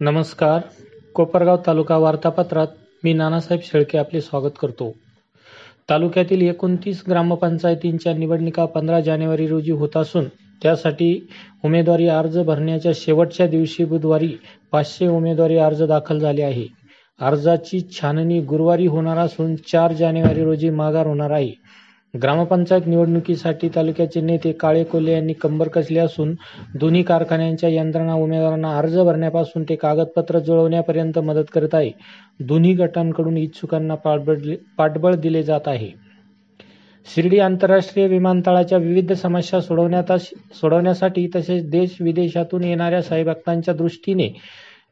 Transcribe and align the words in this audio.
नमस्कार. 0.00 0.60
कोपरगाव 1.14 1.56
तालुका 1.66 1.96
वार्तापत्रात 1.96 2.66
मी 3.04 3.12
नानासाहेब 3.12 3.60
शेळके 3.62 3.98
आपले 3.98 4.20
स्वागत 4.20 4.50
करतो. 4.62 4.92
तालुक्यातील 5.90 6.42
एकोणतीस 6.42 7.02
ग्रामपंचायतींच्या 7.08 8.14
निवडणुका 8.14 8.64
पंधरा 8.64 9.00
जानेवारी 9.00 9.46
रोजी 9.46 9.72
होत 9.72 9.96
असून 9.96 10.24
त्यासाठी 10.62 11.28
उमेदवारी 11.64 12.08
अर्ज 12.08 12.38
भरण्याच्या 12.38 12.92
शेवटच्या 12.94 13.46
दिवशी 13.46 13.84
बुधवारी 13.84 14.32
पाचशे 14.72 15.06
उमेदवारी 15.06 15.56
अर्ज 15.56 15.82
दाखल 15.82 16.18
झाले 16.18 16.42
आहे. 16.42 16.66
अर्जाची 17.20 17.80
छाननी 17.80 18.40
गुरुवारी 18.40 18.86
होणार 18.86 19.18
असून 19.18 19.56
चार 19.56 19.92
जानेवारी 19.92 20.44
रोजी 20.44 20.70
माघार 20.70 21.06
होणार 21.06 21.30
आहे. 21.30 21.52
ग्रामपंचायत 22.14 22.86
निवडणुकीसाठी 22.86 23.68
तालुक्याचे 23.74 24.20
नेते 24.20 24.52
काळे 24.52 24.82
कोल्हे 24.84 25.14
यांनी 25.14 25.32
कंबर 25.32 25.68
कसली 25.68 25.98
असून 25.98 26.34
दोन्ही 26.74 27.02
कारखान्यांच्या 27.02 27.70
यंत्रणा 27.70 28.14
उमेदवारांना 28.14 28.76
अर्ज 28.78 28.98
भरण्यापासून 28.98 29.62
ते 29.62 29.76
कागदपत्र 29.76 30.38
जुळवण्यापर्यंत 30.38 31.18
मदत 31.18 31.50
करत 31.52 31.74
आहे. 31.74 31.90
दोन्ही 32.40 32.72
गटांकडून 32.74 33.36
इच्छुकांना 33.36 33.94
पाठबळ 33.94 34.54
पाठबळ 34.78 35.14
दिले 35.14 35.42
जात 35.42 35.68
आहे. 35.68 35.90
शिर्डी 37.06 37.38
आंतरराष्ट्रीय 37.38 38.06
विमानतळाच्या 38.06 38.78
विविध 38.78 39.12
समस्या 39.12 39.60
सोडवण्यात 39.60 40.12
सोडवण्यासाठी 40.54 41.26
तसेच 41.36 41.68
देश 41.70 41.96
विदेशातून 42.00 42.64
येणाऱ्या 42.64 43.02
साईभक्तांच्या 43.02 43.74
दृष्टीने 43.74 44.28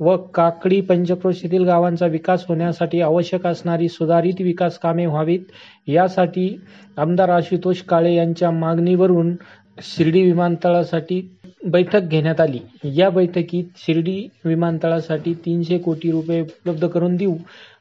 व 0.00 0.16
काकडी 0.34 0.80
पंचक्रोशीतील 0.80 1.64
गावांचा 1.64 2.06
विकास 2.06 2.44
होण्यासाठी 2.48 3.00
आवश्यक 3.00 3.46
असणारी 3.46 3.88
सुधारित 3.88 4.40
विकास 4.40 4.78
कामे 4.78 5.06
व्हावीत. 5.06 5.40
यासाठी 5.86 6.48
आमदार 6.96 7.28
आशुतोष 7.28 7.82
काळे 7.82 8.14
यांच्या 8.14 8.50
मागणीवरून 8.50 9.34
शिर्डी 9.82 10.22
विमानतळासाठी 10.22 11.20
बैठक 11.66 12.00
घेण्यात 12.00 12.40
आली. 12.40 12.58
या 12.96 13.08
बैठकीत 13.10 13.64
शिर्डी 13.76 14.26
विमानतळासाठी 14.44 15.34
तीनशे 15.34 15.78
कोटी 15.78 16.10
रुपये 16.10 16.40
उपलब्ध 16.40 16.86
करून 16.86 17.16
देऊ 17.16 17.36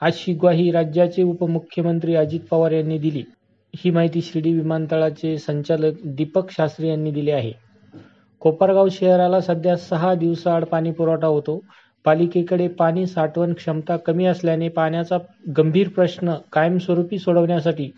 अशी 0.00 0.32
ग्वाही 0.32 0.70
राज्याचे 0.72 1.22
उपमुख्यमंत्री 1.22 2.14
अजित 2.14 2.40
पवार 2.50 2.72
यांनी 2.72 2.98
दिली. 2.98 3.22
ही 3.74 3.90
माहिती 3.90 4.20
शिर्डी 4.20 4.52
विमानतळाचे 4.52 5.36
संचालक 5.38 6.00
दीपक 6.06 6.50
शास्त्री 6.50 6.88
यांनी 6.88 7.10
दिली 7.10 7.30
आहे. 7.30 7.52
कोपरगाव 8.42 8.88
शहराला 8.88 9.40
सध्या 9.40 9.76
सहा 9.76 10.14
दिवसाआड 10.14 10.64
पाणी 10.64 10.90
पुरवठा 10.90 11.26
होतो. 11.26 11.60
पालिकेकडे 12.04 12.68
पाणी 12.68 13.06
साठवण 13.06 13.52
क्षमता 13.52 13.96
कमी 13.96 14.24
असल्याने 14.26 14.68
पाण्याचा 14.68 15.18
गंभीर 15.56 15.88
प्रश्न 15.88 16.34
कायमस्वरूपी 16.52 17.18
सोडवण्यासाठी 17.18 17.90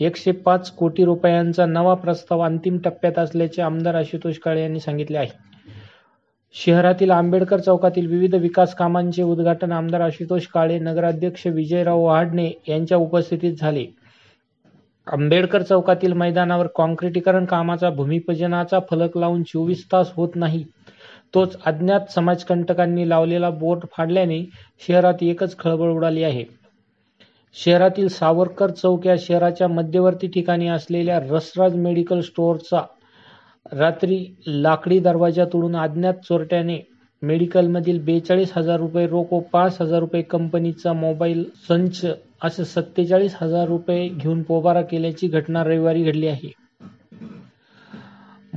एकशे 0.00 0.32
पाच 0.32 0.70
कोटी 0.70 1.04
रुपयांचा 1.04 1.66
नवा 1.66 1.94
प्रस्ताव 1.94 2.40
अंतिम 2.40 2.78
टप्प्यात 2.78 3.18
असल्याचे 3.18 3.62
आमदार 3.62 3.94
आशुतोष 3.94 4.38
काळे 4.38 4.62
यांनी 4.62 4.80
सांगितले 4.80 5.18
आहे. 5.18 5.30
शहरातील 6.54 7.10
आंबेडकर 7.10 7.60
चौकातील 7.60 8.06
विविध 8.06 8.34
विकास 8.34 8.74
कामांचे 8.74 9.22
उद्घाटन 9.22 9.72
आमदार 9.72 10.00
आशुतोष 10.00 10.46
काळे 10.46 10.78
नगराध्यक्ष 10.78 11.46
विजयराव 11.46 12.00
वहाडणे 12.00 12.50
यांच्या 12.68 12.98
उपस्थितीत 12.98 13.52
झाले. 13.60 13.84
आंबेडकर 15.06 15.62
चौकातील 15.62 16.12
मैदानावर 16.12 16.66
काँक्रिटीकरण 16.66 17.44
कामाचा 17.44 17.90
भूमिपूजनाचा 17.90 18.78
फलक 18.90 19.16
लावून 19.18 19.42
चोवीस 19.42 19.86
तास 19.92 20.12
होत 20.16 20.36
नाही. 20.36 20.64
तोच 21.34 21.56
अज्ञात 21.66 22.10
समाजकंटकांनी 22.14 23.08
लावलेला 23.08 23.50
बोट 23.50 23.84
फाडल्याने 23.92 24.42
शहरात 24.86 25.22
एकच 25.22 25.56
खळबळ 25.58 25.92
उडाली 25.92 26.22
आहे. 26.22 26.44
शहरातील 27.56 28.08
सावरकर 28.08 28.70
चौक 28.70 29.06
या 29.06 29.14
शहराच्या 29.18 29.68
मध्यवर्ती 29.68 30.26
ठिकाणी 30.26 30.68
असलेल्या 30.68 31.18
रसराज 31.20 31.76
मेडिकल 31.76 32.20
स्टोअरचा 32.20 32.82
रात्री 33.72 34.24
लाकडी 34.46 34.98
दरवाजा 34.98 35.44
तोडून 35.44 35.76
अज्ञात 35.76 36.14
चोरट्याने 36.28 36.78
मेडिकलमधील 37.22 37.98
बेचाळीस 38.04 38.52
हजार 38.56 38.78
रुपये 38.78 39.06
रोको 39.06 39.40
पाच 39.52 39.80
हजार 39.80 40.00
रुपये 40.00 40.22
कंपनीचा 40.22 40.92
मोबाईल 40.92 41.44
संच 41.68 42.04
असे 42.42 42.64
सत्तेचाळीस 42.64 43.36
हजार 43.40 43.66
रुपये 43.68 44.08
घेऊन 44.08 44.42
पोबारा 44.42 44.82
केल्याची 44.82 45.28
घटना 45.28 45.64
रविवारी 45.64 46.02
घडली 46.02 46.26
आहे. 46.26 46.50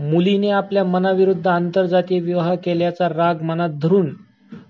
मुलीने 0.03 0.49
आपल्या 0.49 0.83
मनाविरुद्ध 0.83 1.47
आंतरजातीय 1.47 2.19
विवाह 2.19 2.53
केल्याचा 2.55 3.07
राग 3.09 3.41
मनात 3.41 3.69
धरून 3.81 4.09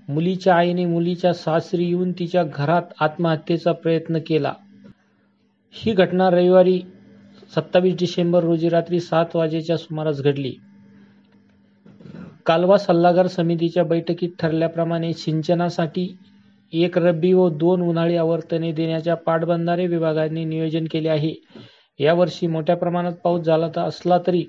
मुलीच्या 0.07 0.55
आईने 0.55 0.85
मुलीच्या 0.85 1.33
सासरी 1.33 1.85
येऊन 1.85 2.11
तिच्या 2.11 2.43
घरात 2.43 2.93
आत्महत्येचा 2.99 3.71
प्रयत्न 3.71 4.19
केला. 4.27 4.53
ही 5.73 5.93
घटना 5.93 6.29
रविवारी 6.29 6.79
सत्तावीस 7.55 7.95
डिसेंबर 7.99 8.43
रोजी 8.43 8.69
रात्री 8.69 8.99
सात 8.99 9.35
वाजेच्या 9.35 9.77
सुमारास 9.77 10.21
घडली. 10.21 10.53
कालवा 12.45 12.77
सल्लागार 12.77 13.27
समितीच्या 13.27 13.83
बैठकीत 13.83 14.29
ठरल्याप्रमाणे 14.39 15.13
सिंचनासाठी 15.13 16.07
एक 16.73 16.97
रब्बी 16.97 17.33
व 17.33 17.49
दोन 17.49 17.81
उन्हाळी 17.81 18.15
आवर्तने 18.15 18.71
देण्याच्या 18.71 19.15
पाटबंधारे 19.15 19.87
विभागाने 19.87 20.43
नियोजन 20.45 20.85
केले 20.91 21.09
आहे. 21.09 21.33
यावर्षी 21.99 22.47
मोठ्या 22.47 22.75
प्रमाणात 22.77 23.13
पाऊस 23.13 23.41
झाला 23.41 23.81
असला 23.81 24.17
तरी 24.27 24.43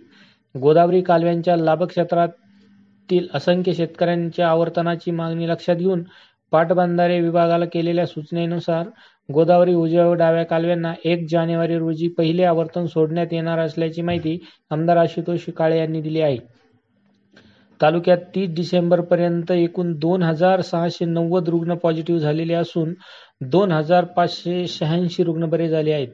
गोदावरी 0.55 1.01
कालव्यांच्या 1.03 1.57
लाभक्षेत्रातील 1.57 3.27
असंख्य 3.35 3.73
शेतकऱ्यांच्या 3.73 4.49
आवर्तनाची 4.49 5.11
मागणी 5.11 5.49
लक्षात 5.49 5.77
घेऊन 5.77 6.03
पाटबंधारे 6.53 7.21
विभागाला 7.21 7.65
केलेल्या 7.65 8.07
सूचनेनुसार 8.07 8.89
गोदावरी 9.29 9.75
उजव्या 9.75 10.07
व 10.07 10.15
डाव्या 10.15 10.45
कालव्यांना 10.45 10.93
एक 11.05 11.27
जानेवारी 11.31 11.79
रोजी 11.79 12.09
पहिले 12.09 12.45
आवर्तन 12.45 12.87
सोडण्यात 12.87 13.33
येणार 13.33 13.59
असल्याची 13.59 14.03
माहिती 14.03 14.39
आमदार 14.71 14.97
आशुतोष 14.97 15.49
काळे 15.57 15.79
यांनी 15.79 16.01
दिली 16.01 16.21
आहे. 16.21 16.37
तालुक्यात 17.81 18.19
तीस 18.35 18.51
डिसेंबरपर्यंत 18.51 19.51
एकूण 19.51 19.93
दोन 19.99 20.23
हजार 20.23 20.61
सहाशे 20.61 21.05
नव्वद 21.05 21.49
रुग्ण 21.49 21.75
पॉझिटिव्ह 21.75 22.21
झालेले 22.21 22.55
असून 22.55 22.93
दोन 23.41 23.73
हजार 23.73 24.05
पाचशे 24.05 24.67
शहाऐंशी 24.67 25.23
रुग्ण 25.23 25.49
बरे 25.49 25.69
झाले 25.69 25.93
आहेत. 25.93 26.09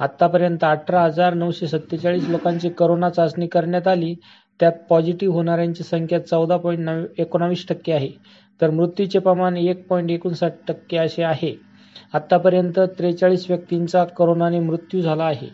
आतापर्यंत 0.00 0.64
अठरा 0.64 1.02
हजार 1.02 1.34
नऊशे 1.34 1.66
सत्तेचाळीस 1.66 2.28
लोकांची 2.28 2.68
करोना 2.68 3.10
चाचणी 3.10 3.46
करण्यात 3.46 3.88
आली. 3.88 4.14
त्यात 4.60 4.72
पॉझिटिव्ह 4.90 5.34
होणाऱ्यांची 5.34 5.84
संख्या 5.84 6.26
चौदा 6.26 6.56
पॉईंट 6.56 6.90
एकोणावीस 7.18 7.66
टक्के 7.68 7.92
आहे. 7.92 8.10
तर 8.60 8.70
मृत्यूचे 8.70 9.18
प्रमाण 9.18 9.56
एक 9.56 9.88
पॉईंट 9.88 10.10
एकोणसाठ 10.10 10.52
टक्के 10.68 10.96
असे 10.96 11.22
आहे. 11.22 11.54
आतापर्यंत 12.14 12.78
त्रेचाळीस 12.98 13.44
व्यक्तींचा 13.48 14.04
करोनाने 14.04 14.60
मृत्यू 14.60 15.00
झाला 15.00 15.24
आहे. 15.24 15.48